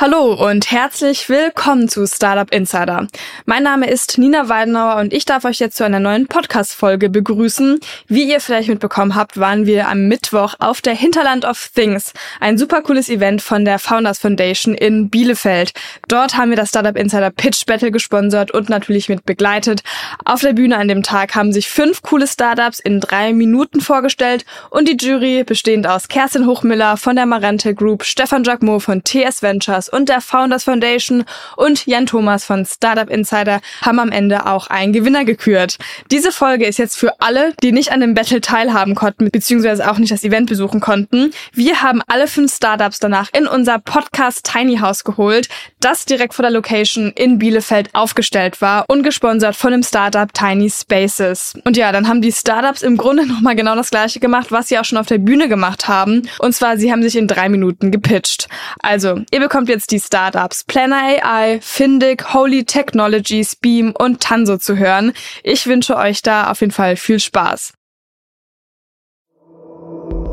[0.00, 3.08] Hallo und herzlich willkommen zu Startup Insider.
[3.46, 7.80] Mein Name ist Nina Weidenauer und ich darf euch jetzt zu einer neuen Podcast-Folge begrüßen.
[8.06, 12.58] Wie ihr vielleicht mitbekommen habt, waren wir am Mittwoch auf der Hinterland of Things, ein
[12.58, 15.72] super cooles Event von der Founders Foundation in Bielefeld.
[16.06, 19.82] Dort haben wir das Startup Insider Pitch Battle gesponsert und natürlich mit begleitet.
[20.24, 24.46] Auf der Bühne an dem Tag haben sich fünf coole Startups in drei Minuten vorgestellt
[24.70, 29.42] und die Jury, bestehend aus Kerstin Hochmiller von der Marente Group, Stefan Jacquemot von TS
[29.42, 31.24] Ventures und der Founders Foundation
[31.56, 35.78] und Jan Thomas von Startup Insider haben am Ende auch einen Gewinner gekürt.
[36.10, 39.98] Diese Folge ist jetzt für alle, die nicht an dem Battle teilhaben konnten, beziehungsweise auch
[39.98, 41.32] nicht das Event besuchen konnten.
[41.52, 45.48] Wir haben alle fünf Startups danach in unser Podcast Tiny House geholt,
[45.80, 50.70] das direkt vor der Location in Bielefeld aufgestellt war und gesponsert von dem Startup Tiny
[50.70, 51.54] Spaces.
[51.64, 54.78] Und ja, dann haben die Startups im Grunde nochmal genau das gleiche gemacht, was sie
[54.78, 56.28] auch schon auf der Bühne gemacht haben.
[56.38, 58.48] Und zwar, sie haben sich in drei Minuten gepitcht.
[58.80, 64.58] Also, ihr bekommt jetzt jetzt die Startups Planner AI, Findic, Holy Technologies, Beam und Tanso
[64.58, 65.12] zu hören.
[65.44, 67.74] Ich wünsche euch da auf jeden Fall viel Spaß.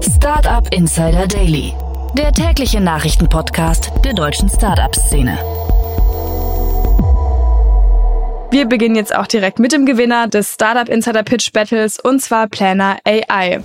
[0.02, 1.74] Startup Insider Daily,
[2.18, 5.38] der tägliche Nachrichtenpodcast der deutschen Startup-Szene.
[8.50, 12.48] Wir beginnen jetzt auch direkt mit dem Gewinner des Startup Insider Pitch Battles und zwar
[12.48, 13.62] Planner AI.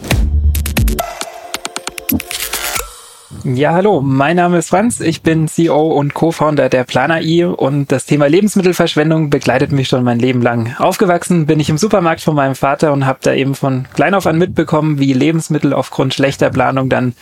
[3.43, 8.05] Ja, hallo, mein Name ist Franz, ich bin CEO und Co-Founder der Planer.i und das
[8.05, 10.75] Thema Lebensmittelverschwendung begleitet mich schon mein Leben lang.
[10.79, 14.27] Aufgewachsen bin ich im Supermarkt von meinem Vater und habe da eben von klein auf
[14.27, 17.15] an mitbekommen, wie Lebensmittel aufgrund schlechter Planung dann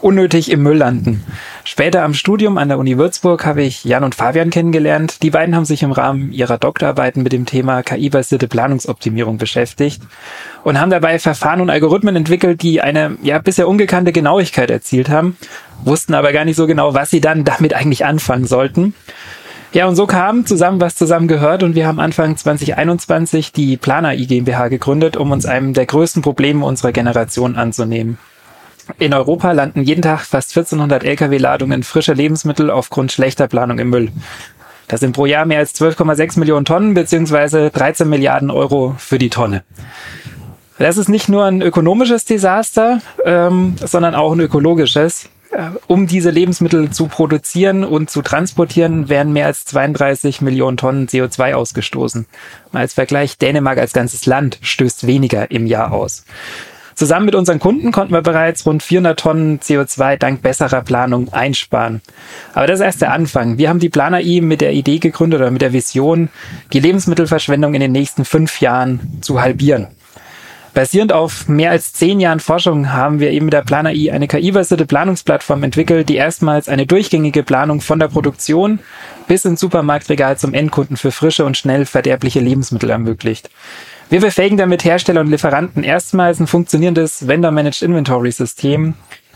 [0.00, 1.24] unnötig im Müll landen.
[1.64, 5.22] Später am Studium an der Uni Würzburg habe ich Jan und Fabian kennengelernt.
[5.22, 10.02] Die beiden haben sich im Rahmen ihrer Doktorarbeiten mit dem Thema KI-basierte Planungsoptimierung beschäftigt
[10.64, 15.36] und haben dabei Verfahren und Algorithmen entwickelt, die eine ja bisher ungekannte Genauigkeit erzielt haben,
[15.84, 18.94] wussten aber gar nicht so genau, was sie dann damit eigentlich anfangen sollten.
[19.72, 24.14] Ja, und so kam zusammen, was zusammen gehört und wir haben Anfang 2021 die Planer
[24.14, 28.18] I GmbH gegründet, um uns einem der größten Probleme unserer Generation anzunehmen.
[28.98, 34.12] In Europa landen jeden Tag fast 1400 Lkw-Ladungen frischer Lebensmittel aufgrund schlechter Planung im Müll.
[34.88, 39.30] Das sind pro Jahr mehr als 12,6 Millionen Tonnen beziehungsweise 13 Milliarden Euro für die
[39.30, 39.64] Tonne.
[40.78, 45.28] Das ist nicht nur ein ökonomisches Desaster, ähm, sondern auch ein ökologisches.
[45.50, 51.08] Äh, um diese Lebensmittel zu produzieren und zu transportieren, werden mehr als 32 Millionen Tonnen
[51.08, 52.26] CO2 ausgestoßen.
[52.72, 56.24] Als Vergleich, Dänemark als ganzes Land stößt weniger im Jahr aus.
[56.96, 62.00] Zusammen mit unseren Kunden konnten wir bereits rund 400 Tonnen CO2 dank besserer Planung einsparen.
[62.54, 63.58] Aber das ist erst der Anfang.
[63.58, 66.30] Wir haben die Planer I mit der Idee gegründet oder mit der Vision,
[66.72, 69.88] die Lebensmittelverschwendung in den nächsten fünf Jahren zu halbieren.
[70.76, 74.84] Basierend auf mehr als zehn Jahren Forschung haben wir eben mit der Planer eine KI-basierte
[74.84, 78.80] Planungsplattform entwickelt, die erstmals eine durchgängige Planung von der Produktion
[79.26, 83.48] bis ins Supermarktregal zum Endkunden für frische und schnell verderbliche Lebensmittel ermöglicht.
[84.10, 88.92] Wir befähigen damit Hersteller und Lieferanten erstmals ein funktionierendes Vendor-Managed Inventory-System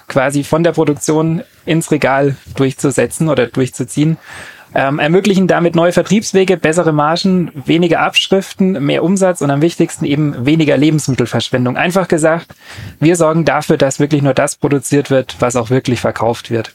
[0.09, 4.19] quasi von der Produktion ins Regal durchzusetzen oder durchzuziehen.
[4.75, 10.47] Ähm, ermöglichen damit neue Vertriebswege, bessere Margen, weniger Abschriften, mehr Umsatz und am wichtigsten eben
[10.47, 11.77] weniger Lebensmittelverschwendung.
[11.77, 12.55] Einfach gesagt,
[13.01, 16.75] wir sorgen dafür, dass wirklich nur das produziert wird, was auch wirklich verkauft wird.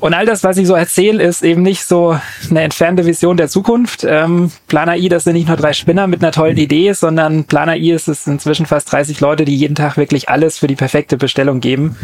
[0.00, 2.18] Und all das, was ich so erzähle, ist eben nicht so
[2.50, 4.04] eine entfernte Vision der Zukunft.
[4.08, 7.76] Ähm, Planer I, das sind nicht nur drei Spinner mit einer tollen Idee, sondern Planer
[7.76, 11.16] I ist es inzwischen fast 30 Leute, die jeden Tag wirklich alles für die perfekte
[11.16, 11.96] Bestellung geben.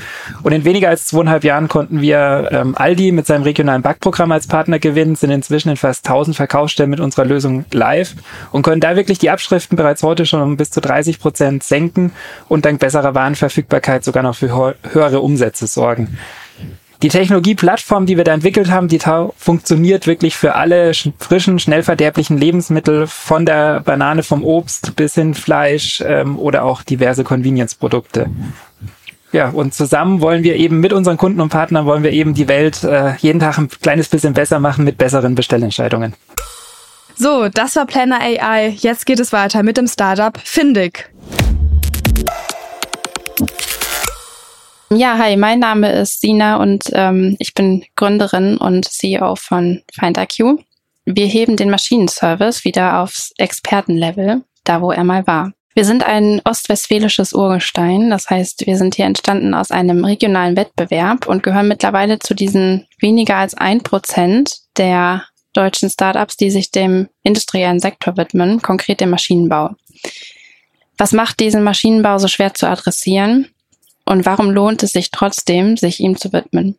[0.43, 4.49] Und in weniger als zweieinhalb Jahren konnten wir ähm, Aldi mit seinem regionalen Backprogramm als
[4.49, 8.15] Partner gewinnen, sind inzwischen in fast 1000 Verkaufsstellen mit unserer Lösung live
[8.50, 12.12] und können da wirklich die Abschriften bereits heute schon um bis zu 30 Prozent senken
[12.49, 16.19] und dank besserer Warenverfügbarkeit sogar noch für höhere Umsätze sorgen
[17.04, 18.98] die Technologieplattform, die wir da entwickelt haben, die
[19.37, 25.34] funktioniert wirklich für alle frischen, schnell verderblichen Lebensmittel, von der Banane vom Obst bis hin
[25.34, 28.31] Fleisch ähm, oder auch diverse Convenience-Produkte.
[29.32, 32.49] Ja, und zusammen wollen wir eben mit unseren Kunden und Partnern wollen wir eben die
[32.49, 36.14] Welt äh, jeden Tag ein kleines bisschen besser machen mit besseren Bestellentscheidungen.
[37.17, 38.69] So, das war Planner AI.
[38.78, 41.11] Jetzt geht es weiter mit dem Startup Findig.
[44.96, 50.61] Ja, hi, mein Name ist Sina und ähm, ich bin Gründerin und CEO von FindIQ.
[51.05, 55.52] Wir heben den Maschinenservice wieder aufs Expertenlevel, da wo er mal war.
[55.75, 61.26] Wir sind ein ostwestfälisches Urgestein, das heißt, wir sind hier entstanden aus einem regionalen Wettbewerb
[61.26, 65.25] und gehören mittlerweile zu diesen weniger als ein Prozent der
[65.55, 69.70] deutschen Startups, die sich dem industriellen Sektor widmen, konkret dem Maschinenbau.
[70.99, 73.49] Was macht diesen Maschinenbau so schwer zu adressieren?
[74.04, 76.78] Und warum lohnt es sich trotzdem, sich ihm zu widmen?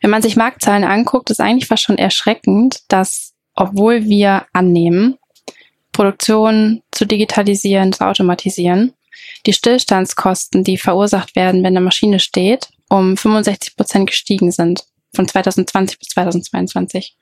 [0.00, 5.18] Wenn man sich Marktzahlen anguckt, ist eigentlich fast schon erschreckend, dass obwohl wir annehmen,
[5.92, 8.92] Produktion zu digitalisieren, zu automatisieren,
[9.46, 14.84] die Stillstandskosten, die verursacht werden, wenn eine Maschine steht, um 65 Prozent gestiegen sind
[15.14, 17.16] von 2020 bis 2022.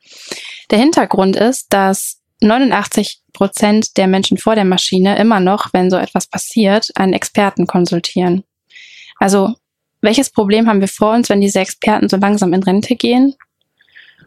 [0.70, 5.96] Der Hintergrund ist, dass 89 Prozent der Menschen vor der Maschine immer noch, wenn so
[5.96, 8.44] etwas passiert, einen Experten konsultieren.
[9.24, 9.54] Also,
[10.02, 13.34] welches Problem haben wir vor uns, wenn diese Experten so langsam in Rente gehen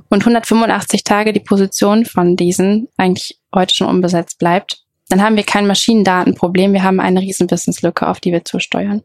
[0.09, 4.81] und 185 Tage die Position von diesen eigentlich heute schon unbesetzt bleibt?
[5.09, 9.03] Dann haben wir kein Maschinendatenproblem, wir haben eine riesen Wissenslücke, auf die wir zusteuern.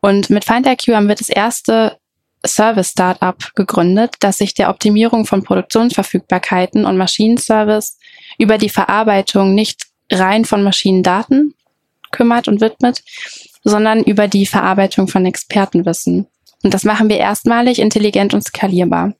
[0.00, 1.96] Und mit FindIQ haben wir das erste
[2.44, 7.98] Service-Startup gegründet, das sich der Optimierung von Produktionsverfügbarkeiten und Maschinenservice
[8.36, 11.54] über die Verarbeitung nicht rein von Maschinendaten
[12.10, 13.04] kümmert und widmet,
[13.64, 16.26] sondern über die Verarbeitung von Expertenwissen.
[16.62, 19.14] Und das machen wir erstmalig intelligent und skalierbar.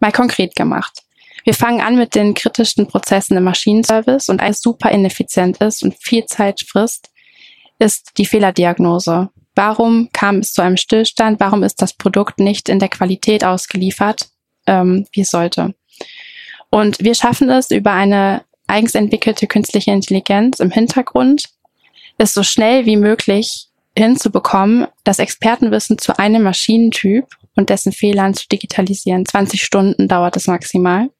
[0.00, 1.02] Mal konkret gemacht.
[1.44, 5.94] Wir fangen an mit den kritischsten Prozessen im Maschinenservice und eins super ineffizient ist und
[6.00, 7.10] viel Zeit frisst,
[7.78, 9.30] ist die Fehlerdiagnose.
[9.54, 11.40] Warum kam es zu einem Stillstand?
[11.40, 14.28] Warum ist das Produkt nicht in der Qualität ausgeliefert,
[14.66, 15.74] ähm, wie es sollte?
[16.70, 21.48] Und wir schaffen es über eine eigens entwickelte künstliche Intelligenz im Hintergrund,
[22.18, 23.67] es so schnell wie möglich
[23.98, 29.26] hinzubekommen, das Expertenwissen zu einem Maschinentyp und dessen Fehlern zu digitalisieren.
[29.26, 31.10] 20 Stunden dauert es maximal.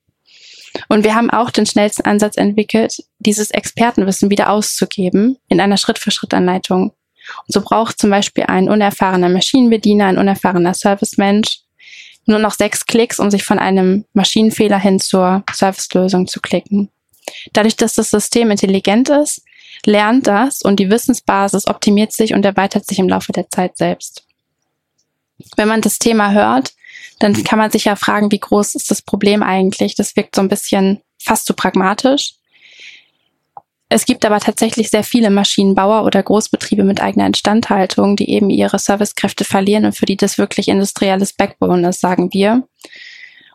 [0.89, 6.93] Und wir haben auch den schnellsten Ansatz entwickelt, dieses Expertenwissen wieder auszugeben in einer Schritt-für-Schritt-Anleitung.
[7.47, 11.61] Und so braucht zum Beispiel ein unerfahrener Maschinenbediener, ein unerfahrener Servicemensch
[12.29, 16.91] nur noch sechs Klicks, um sich von einem Maschinenfehler hin zur Servicelösung zu klicken.
[17.53, 19.43] Dadurch, dass das System intelligent ist,
[19.85, 24.25] lernt das und die Wissensbasis optimiert sich und erweitert sich im Laufe der Zeit selbst.
[25.57, 26.73] Wenn man das Thema hört,
[27.21, 29.95] dann kann man sich ja fragen, wie groß ist das Problem eigentlich?
[29.95, 32.35] Das wirkt so ein bisschen fast zu pragmatisch.
[33.91, 38.79] Es gibt aber tatsächlich sehr viele Maschinenbauer oder Großbetriebe mit eigener Instandhaltung, die eben ihre
[38.79, 42.69] Servicekräfte verlieren und für die das wirklich industrielles Backbone ist, sagen wir.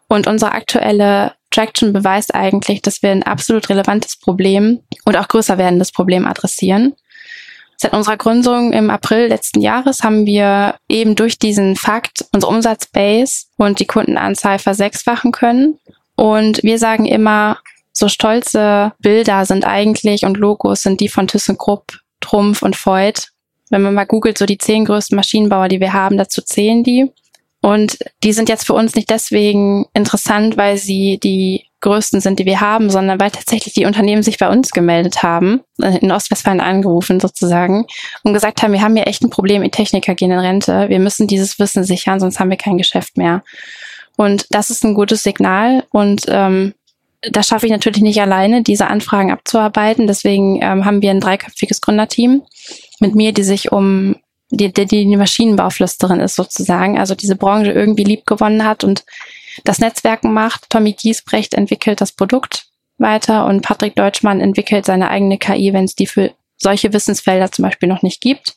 [0.08, 5.58] Und unsere aktuelle Traction beweist eigentlich, dass wir ein absolut relevantes Problem und auch größer
[5.58, 6.96] werdendes Problem adressieren.
[7.78, 13.46] Seit unserer Gründung im April letzten Jahres haben wir eben durch diesen Fakt unsere Umsatzbase
[13.58, 15.80] und die Kundenanzahl versechsfachen können.
[16.16, 17.58] Und wir sagen immer,
[17.92, 23.32] so stolze Bilder sind eigentlich und Logos sind die von ThyssenKrupp, Trumpf und Voigt.
[23.70, 27.12] Wenn man mal googelt, so die zehn größten Maschinenbauer, die wir haben, dazu zählen die.
[27.64, 32.46] Und die sind jetzt für uns nicht deswegen interessant, weil sie die größten sind, die
[32.46, 36.60] wir haben, sondern weil tatsächlich die Unternehmen sich bei uns gemeldet haben, äh, in Ostwestfalen
[36.60, 37.86] angerufen sozusagen
[38.24, 41.00] und gesagt haben, wir haben hier echt ein Problem, die Techniker gehen in Rente, wir
[41.00, 43.44] müssen dieses Wissen sichern, sonst haben wir kein Geschäft mehr.
[44.18, 46.74] Und das ist ein gutes Signal und ähm,
[47.22, 50.06] das schaffe ich natürlich nicht alleine, diese Anfragen abzuarbeiten.
[50.06, 52.44] Deswegen ähm, haben wir ein dreiköpfiges Gründerteam
[53.00, 54.18] mit mir, die sich um
[54.54, 59.04] die, die, die Maschinenbauflüsterin ist sozusagen, also diese Branche irgendwie lieb gewonnen hat und
[59.64, 60.70] das Netzwerken macht.
[60.70, 62.68] Tommy Giesbrecht entwickelt das Produkt
[62.98, 67.64] weiter und Patrick Deutschmann entwickelt seine eigene KI, wenn es die für solche Wissensfelder zum
[67.64, 68.56] Beispiel noch nicht gibt.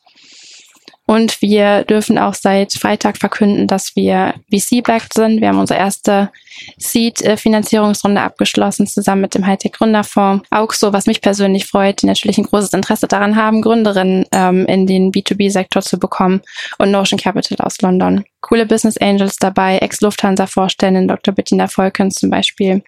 [1.09, 5.41] Und wir dürfen auch seit Freitag verkünden, dass wir VC-backed sind.
[5.41, 6.33] Wir haben unsere erste
[6.79, 10.45] Seed-Finanzierungsrunde abgeschlossen, zusammen mit dem Hightech Gründerfonds.
[10.51, 14.89] Auxo, was mich persönlich freut, die natürlich ein großes Interesse daran haben, Gründerinnen ähm, in
[14.89, 16.43] den B2B-Sektor zu bekommen
[16.79, 18.25] und Notion Capital aus London.
[18.41, 21.33] Coole Business Angels dabei, Ex-Lufthansa-Vorständin Dr.
[21.33, 22.83] Bettina Volkens zum Beispiel.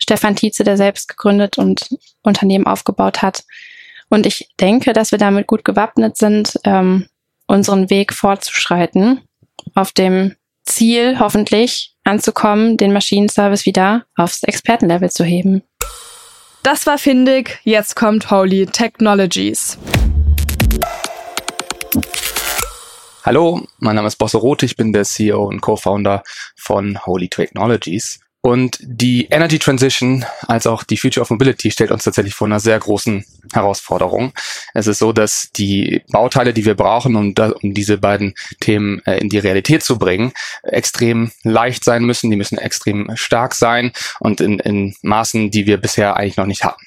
[0.00, 1.88] Stefan Tietze, der selbst gegründet und
[2.22, 3.42] Unternehmen aufgebaut hat.
[4.10, 7.08] Und ich denke, dass wir damit gut gewappnet sind, ähm,
[7.48, 9.22] unseren Weg fortzuschreiten,
[9.74, 15.62] auf dem Ziel hoffentlich anzukommen, den Maschinenservice wieder aufs Expertenlevel zu heben.
[16.62, 19.78] Das war Findig, jetzt kommt Holy Technologies.
[23.24, 26.22] Hallo, mein Name ist Bosse Roth, ich bin der CEO und Co-Founder
[26.56, 28.20] von Holy Technologies.
[28.40, 32.60] Und die Energy Transition als auch die Future of Mobility stellt uns tatsächlich vor einer
[32.60, 34.32] sehr großen Herausforderung.
[34.74, 39.02] Es ist so, dass die Bauteile, die wir brauchen, um, da, um diese beiden Themen
[39.06, 42.30] äh, in die Realität zu bringen, extrem leicht sein müssen.
[42.30, 46.62] Die müssen extrem stark sein und in, in Maßen, die wir bisher eigentlich noch nicht
[46.62, 46.84] hatten.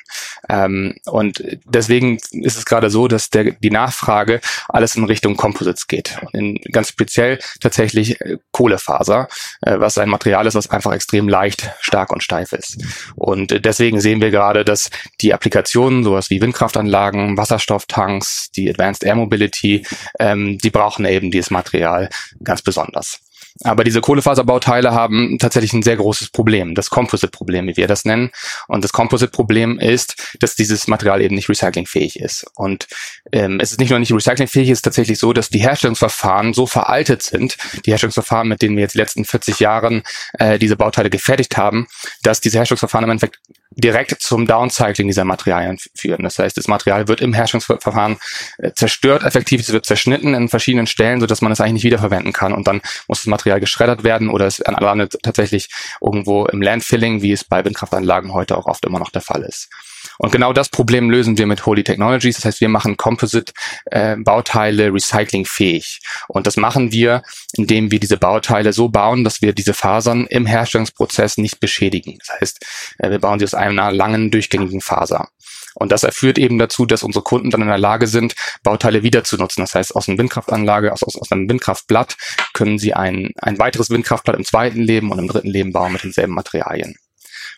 [0.48, 4.40] Ähm, und deswegen ist es gerade so, dass der, die Nachfrage
[4.70, 6.18] alles in Richtung Composites geht.
[6.32, 9.28] In, ganz speziell tatsächlich äh, Kohlefaser,
[9.62, 12.78] äh, was ein Material ist, was einfach extrem leicht leicht, stark und steif ist.
[13.16, 14.90] Und deswegen sehen wir gerade, dass
[15.22, 19.86] die Applikationen, sowas wie Windkraftanlagen, Wasserstofftanks, die Advanced Air Mobility,
[20.20, 22.10] ähm, die brauchen eben dieses Material
[22.44, 23.20] ganz besonders.
[23.64, 28.32] Aber diese Kohlefaserbauteile haben tatsächlich ein sehr großes Problem, das Composite-Problem, wie wir das nennen.
[28.68, 32.46] Und das Composite-Problem ist, dass dieses Material eben nicht recyclingfähig ist.
[32.56, 32.88] Und
[33.32, 36.66] ähm, es ist nicht nur nicht recyclingfähig, es ist tatsächlich so, dass die Herstellungsverfahren so
[36.66, 40.04] veraltet sind, die Herstellungsverfahren, mit denen wir jetzt die letzten 40 Jahren
[40.34, 41.88] äh, diese Bauteile gefertigt haben,
[42.24, 43.40] dass diese Herstellungsverfahren im Endeffekt
[43.72, 46.24] direkt zum Downcycling dieser Materialien führen.
[46.24, 48.18] Das heißt, das Material wird im Herstellungsverfahren
[48.58, 52.34] äh, zerstört, effektiv, es wird zerschnitten in verschiedenen Stellen, sodass man es eigentlich nicht wiederverwenden
[52.34, 52.54] kann.
[52.54, 55.70] Und dann muss das Material geschreddert werden oder es landet tatsächlich
[56.02, 59.70] irgendwo im Landfilling, wie es bei Windkraftanlagen heute auch oft immer noch der Fall ist.
[60.18, 62.36] Und genau das Problem lösen wir mit Holy Technologies.
[62.36, 66.00] Das heißt, wir machen Composite-Bauteile äh, recyclingfähig.
[66.28, 70.46] Und das machen wir, indem wir diese Bauteile so bauen, dass wir diese Fasern im
[70.46, 72.18] Herstellungsprozess nicht beschädigen.
[72.20, 72.66] Das heißt,
[73.00, 75.30] äh, wir bauen sie aus einer langen, durchgängigen Faser.
[75.76, 79.24] Und das führt eben dazu, dass unsere Kunden dann in der Lage sind, Bauteile wieder
[79.24, 79.62] zu nutzen.
[79.62, 82.18] Das heißt, aus einer Windkraftanlage, aus, aus, aus einem Windkraftblatt
[82.54, 86.04] können sie ein, ein weiteres Windkraftblatt im zweiten Leben und im dritten Leben bauen mit
[86.04, 86.96] denselben Materialien.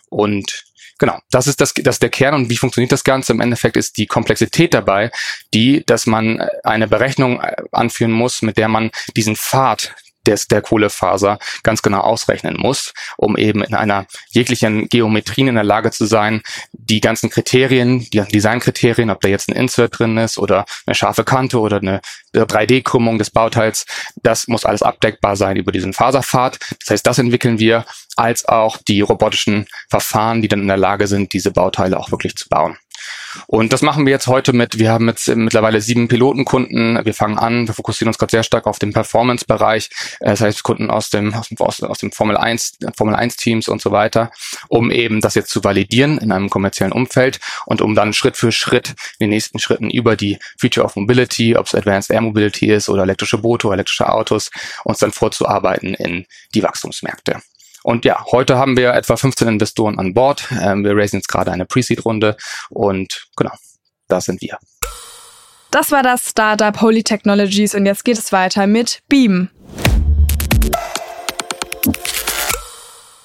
[0.09, 0.65] Und
[1.03, 3.33] Genau, das ist das, das ist der Kern und wie funktioniert das Ganze?
[3.33, 5.11] Im Endeffekt ist die Komplexität dabei,
[5.53, 9.93] die, dass man eine Berechnung äh, anführen muss, mit der man diesen Pfad,
[10.27, 15.63] des, der Kohlefaser ganz genau ausrechnen muss, um eben in einer jeglichen Geometrie in der
[15.63, 20.37] Lage zu sein, die ganzen Kriterien, die Designkriterien, ob da jetzt ein Insert drin ist
[20.37, 22.01] oder eine scharfe Kante oder eine
[22.33, 23.85] 3D-Krümmung des Bauteils,
[24.21, 26.59] das muss alles abdeckbar sein über diesen Faserpfad.
[26.79, 31.07] Das heißt, das entwickeln wir, als auch die robotischen Verfahren, die dann in der Lage
[31.07, 32.77] sind, diese Bauteile auch wirklich zu bauen.
[33.47, 37.03] Und das machen wir jetzt heute mit, wir haben jetzt mittlerweile sieben Pilotenkunden.
[37.03, 39.89] Wir fangen an, wir fokussieren uns gerade sehr stark auf den Performance-Bereich.
[40.19, 43.67] Äh, das heißt, Kunden aus dem, aus dem, aus dem Formel 1, Formel 1 Teams
[43.67, 44.31] und so weiter,
[44.67, 48.51] um eben das jetzt zu validieren in einem kommerziellen Umfeld und um dann Schritt für
[48.51, 52.71] Schritt in den nächsten Schritten über die Future of Mobility, ob es Advanced Air Mobility
[52.71, 54.51] ist oder elektrische Boote, elektrische Autos,
[54.83, 57.41] uns dann vorzuarbeiten in die Wachstumsmärkte.
[57.83, 60.47] Und ja, heute haben wir etwa 15 Investoren an Bord.
[60.61, 62.37] Ähm, wir raisen jetzt gerade eine Pre-Seed-Runde
[62.69, 63.51] und genau,
[64.07, 64.57] da sind wir.
[65.69, 69.49] Das war das Startup Holy Technologies und jetzt geht es weiter mit Beam.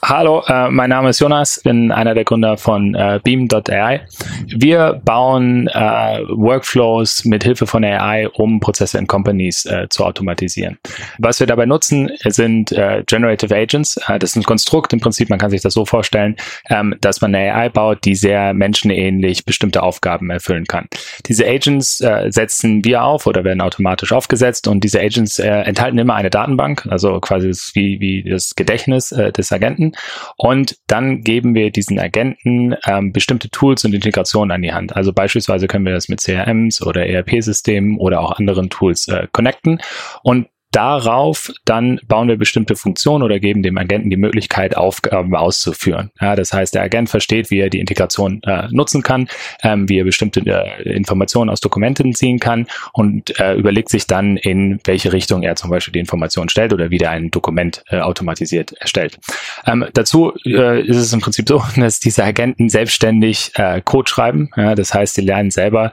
[0.08, 4.00] Hallo, äh, mein Name ist Jonas, bin einer der Gründer von äh, Beam.ai.
[4.46, 10.78] Wir bauen äh, Workflows mit Hilfe von AI, um Prozesse in Companies äh, zu automatisieren.
[11.18, 13.98] Was wir dabei nutzen, sind äh, Generative Agents.
[14.08, 16.36] Äh, das ist ein Konstrukt im Prinzip, man kann sich das so vorstellen,
[16.70, 20.86] ähm, dass man eine AI baut, die sehr menschenähnlich bestimmte Aufgaben erfüllen kann.
[21.26, 26.30] Diese Agents setzen wir auf oder werden automatisch aufgesetzt und diese Agents enthalten immer eine
[26.30, 29.92] Datenbank, also quasi wie, wie das Gedächtnis des Agenten
[30.36, 34.96] und dann geben wir diesen Agenten ähm, bestimmte Tools und Integrationen an die Hand.
[34.96, 39.80] Also beispielsweise können wir das mit CRMs oder ERP-Systemen oder auch anderen Tools äh, connecten
[40.22, 46.10] und darauf dann bauen wir bestimmte Funktionen oder geben dem Agenten die Möglichkeit, Aufgaben auszuführen.
[46.20, 49.28] Ja, das heißt, der Agent versteht, wie er die Integration äh, nutzen kann,
[49.62, 54.36] ähm, wie er bestimmte äh, Informationen aus Dokumenten ziehen kann und äh, überlegt sich dann,
[54.36, 58.00] in welche Richtung er zum Beispiel die Information stellt oder wie er ein Dokument äh,
[58.00, 59.18] automatisiert erstellt.
[59.66, 64.50] Ähm, dazu äh, ist es im Prinzip so, dass diese Agenten selbstständig äh, Code schreiben.
[64.56, 65.92] Ja, das heißt, sie lernen selber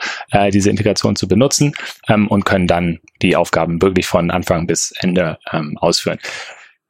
[0.52, 1.74] diese Integration zu benutzen
[2.08, 6.20] ähm, und können dann die Aufgaben wirklich von Anfang bis Ende ähm, ausführen.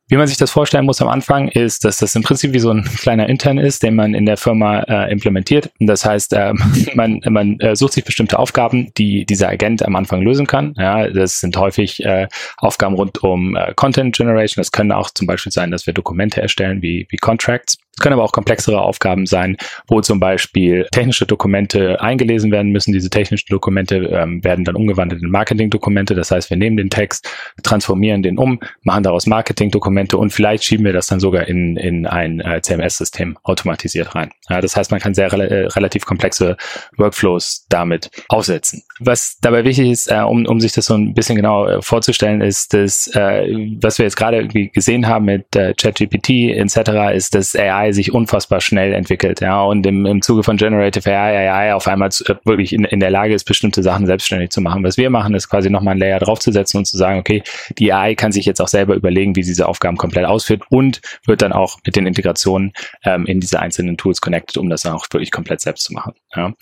[0.08, 2.70] Wie man sich das vorstellen muss am Anfang, ist, dass das im Prinzip wie so
[2.70, 5.72] ein kleiner Intern ist, den man in der Firma äh, implementiert.
[5.80, 6.54] Das heißt, äh,
[6.94, 10.76] man, man äh, sucht sich bestimmte Aufgaben, die dieser Agent am Anfang lösen kann.
[10.78, 12.28] Ja, das sind häufig äh,
[12.58, 14.62] Aufgaben rund um äh, Content Generation.
[14.62, 17.80] Das können auch zum Beispiel sein, dass wir Dokumente erstellen wie, wie Contracts.
[17.98, 19.56] Es können aber auch komplexere Aufgaben sein,
[19.88, 22.92] wo zum Beispiel technische Dokumente eingelesen werden müssen.
[22.92, 26.14] Diese technischen Dokumente ähm, werden dann umgewandelt in Marketing-Dokumente.
[26.14, 27.30] Das heißt, wir nehmen den Text,
[27.64, 32.06] transformieren den um, machen daraus Marketing-Dokumente und vielleicht schieben wir das dann sogar in, in
[32.06, 34.32] ein äh, CMS-System automatisiert rein.
[34.50, 36.58] Ja, das heißt, man kann sehr re äh, relativ komplexe
[36.98, 38.84] Workflows damit aufsetzen.
[39.00, 42.74] Was dabei wichtig ist, äh, um, um sich das so ein bisschen genau vorzustellen, ist,
[42.74, 43.48] dass äh,
[43.80, 48.62] was wir jetzt gerade gesehen haben mit ChatGPT etc., ist, dass AI AI sich unfassbar
[48.62, 52.36] schnell entwickelt, ja, und im, im Zuge von Generative AI, AI auf einmal zu, äh,
[52.46, 54.84] wirklich in, in der Lage ist, bestimmte Sachen selbstständig zu machen.
[54.84, 57.44] Was wir machen, ist quasi nochmal ein Layer draufzusetzen und zu sagen, okay,
[57.78, 61.02] die AI kann sich jetzt auch selber überlegen, wie sie diese Aufgaben komplett ausführt und
[61.26, 62.74] wird dann auch mit den Integrationen
[63.04, 66.14] ähm, in diese einzelnen Tools connected, um das dann auch wirklich komplett selbst zu machen.
[66.36, 66.54] Ja.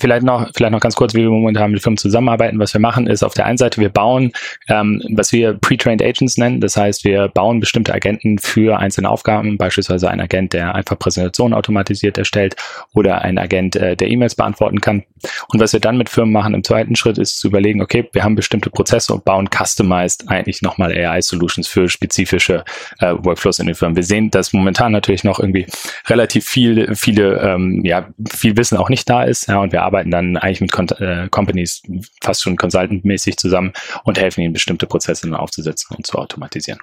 [0.00, 2.58] Vielleicht noch, vielleicht noch ganz kurz, wie wir momentan mit Firmen zusammenarbeiten.
[2.58, 4.32] Was wir machen, ist auf der einen Seite, wir bauen,
[4.68, 6.60] ähm, was wir Pre-Trained Agents nennen.
[6.60, 11.54] Das heißt, wir bauen bestimmte Agenten für einzelne Aufgaben, beispielsweise ein Agent, der einfach Präsentationen
[11.54, 12.56] automatisiert erstellt
[12.94, 15.04] oder ein Agent, äh, der E-Mails beantworten kann.
[15.48, 18.24] Und was wir dann mit Firmen machen im zweiten Schritt, ist zu überlegen, okay, wir
[18.24, 22.64] haben bestimmte Prozesse und bauen customized eigentlich nochmal AI-Solutions für spezifische
[23.00, 23.96] äh, Workflows in den Firmen.
[23.96, 25.66] Wir sehen, dass momentan natürlich noch irgendwie
[26.08, 29.48] relativ viel, viele, ähm, ja, viel Wissen auch nicht da ist.
[29.48, 31.82] Ja, und wir arbeiten dann eigentlich mit Con äh, Companies
[32.22, 33.72] fast schon consultant-mäßig zusammen
[34.04, 36.80] und helfen ihnen, bestimmte Prozesse dann aufzusetzen und zu automatisieren.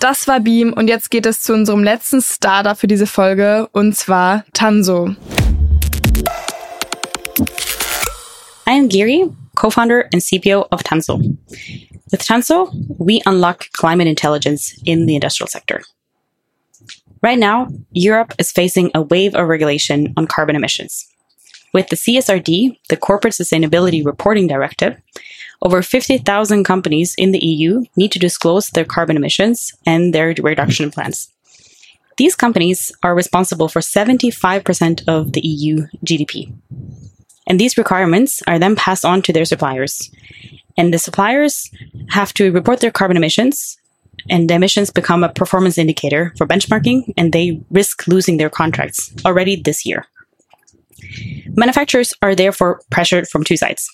[0.00, 3.94] Das war Beam und jetzt geht es zu unserem letzten Startup für diese Folge und
[3.94, 5.14] zwar Tanso.
[8.68, 11.20] I am Giri, co-founder and CPO of Tanso.
[12.10, 15.82] With Tanso, we unlock climate intelligence in the industrial sector.
[17.22, 21.06] Right now, Europe is facing a wave of regulation on carbon emissions.
[21.76, 24.96] With the CSRD, the Corporate Sustainability Reporting Directive,
[25.60, 30.90] over 50,000 companies in the EU need to disclose their carbon emissions and their reduction
[30.90, 31.28] plans.
[32.16, 36.50] These companies are responsible for 75% of the EU GDP.
[37.46, 40.10] And these requirements are then passed on to their suppliers.
[40.78, 41.70] And the suppliers
[42.08, 43.76] have to report their carbon emissions,
[44.30, 49.12] and the emissions become a performance indicator for benchmarking, and they risk losing their contracts
[49.26, 50.06] already this year.
[51.54, 53.88] Manufacturers are therefore pressured from two sides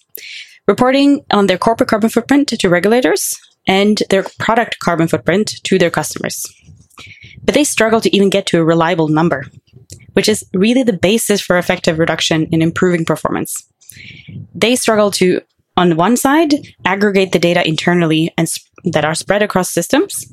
[0.67, 3.35] reporting on their corporate carbon footprint to regulators
[3.67, 6.47] and their product carbon footprint to their customers.
[7.45, 9.47] But they struggle to even get to a reliable number,
[10.13, 13.67] which is really the basis for effective reduction in improving performance.
[14.55, 15.41] They struggle to,
[15.77, 16.55] on one side,
[16.85, 20.27] aggregate the data internally and sp- that are spread across systems.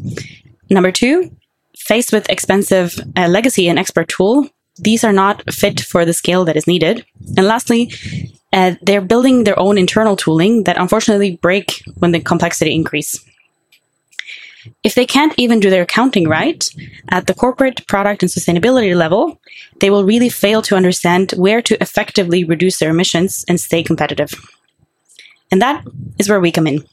[0.69, 1.35] Number two,
[1.77, 4.47] faced with expensive uh, legacy and expert tool,
[4.81, 7.05] these are not fit for the scale that is needed.
[7.37, 7.91] And lastly,
[8.51, 13.23] uh, they're building their own internal tooling that unfortunately break when the complexity increase.
[14.83, 16.67] If they can't even do their accounting right
[17.09, 19.39] at the corporate product and sustainability level,
[19.79, 24.31] they will really fail to understand where to effectively reduce their emissions and stay competitive.
[25.51, 25.85] And that
[26.17, 26.83] is where we come in.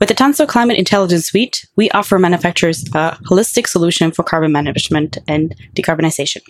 [0.00, 5.18] With the Tanso Climate Intelligence Suite, we offer manufacturers a holistic solution for carbon management
[5.28, 6.42] and decarbonization.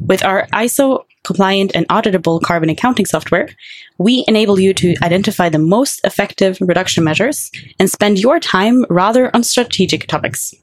[0.00, 3.48] With our ISO compliant and auditable carbon accounting software,
[3.98, 9.34] we enable you to identify the most effective reduction measures and spend your time rather
[9.34, 10.54] on strategic topics.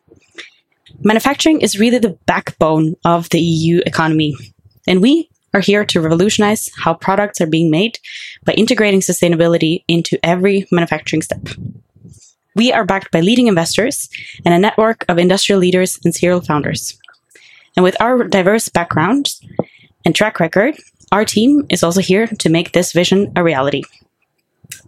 [1.04, 4.36] Manufacturing is really the backbone of the EU economy,
[4.88, 8.00] and we are here to revolutionize how products are being made
[8.44, 11.48] by integrating sustainability into every manufacturing step.
[12.56, 14.10] We are backed by leading investors
[14.46, 16.98] and a network of industrial leaders and serial founders.
[17.76, 19.42] And with our diverse backgrounds
[20.06, 20.76] and track record,
[21.12, 23.84] our team is also here to make this vision a reality.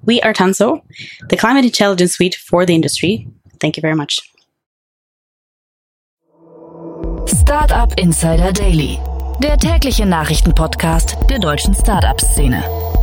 [0.04, 0.82] We are Tanso,
[1.30, 3.28] the climate intelligence suite for the industry.
[3.60, 4.22] Thank you very much.
[7.26, 9.00] Startup Insider Daily,
[9.42, 12.97] der tägliche Nachrichtenpodcast der deutschen Startup-Szene.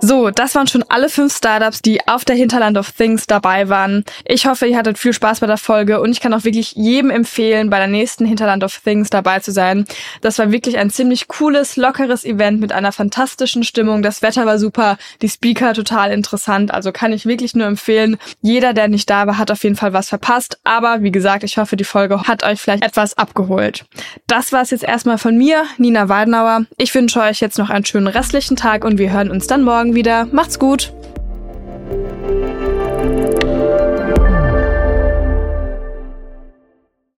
[0.00, 4.04] So, das waren schon alle fünf Startups, die auf der Hinterland of Things dabei waren.
[4.24, 7.10] Ich hoffe, ihr hattet viel Spaß bei der Folge und ich kann auch wirklich jedem
[7.10, 9.86] empfehlen, bei der nächsten Hinterland of Things dabei zu sein.
[10.20, 14.02] Das war wirklich ein ziemlich cooles, lockeres Event mit einer fantastischen Stimmung.
[14.02, 16.72] Das Wetter war super, die Speaker total interessant.
[16.72, 18.18] Also kann ich wirklich nur empfehlen.
[18.40, 20.60] Jeder, der nicht da war, hat auf jeden Fall was verpasst.
[20.62, 23.84] Aber wie gesagt, ich hoffe, die Folge hat euch vielleicht etwas abgeholt.
[24.28, 26.66] Das war es jetzt erstmal von mir, Nina Weidenauer.
[26.76, 29.94] Ich wünsche euch jetzt noch einen schönen restlichen Tag und wir hören uns dann morgen
[29.94, 30.26] wieder.
[30.32, 30.92] Macht's gut!